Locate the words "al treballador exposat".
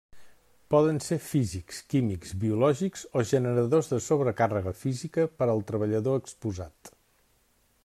5.57-6.95